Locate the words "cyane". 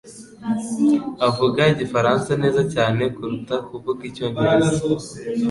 2.73-3.03